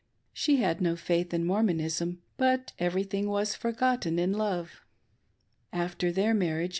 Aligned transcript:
She 0.33 0.55
had 0.55 0.81
no 0.81 0.95
faith 0.95 1.31
in 1.31 1.45
Mormonism, 1.45 2.23
but 2.35 2.73
every 2.79 3.03
thing 3.03 3.27
was 3.29 3.53
forgotten 3.53 4.17
in 4.17 4.31
love. 4.33 4.81
After 5.71 6.11
their 6.11 6.33
marriage. 6.33 6.69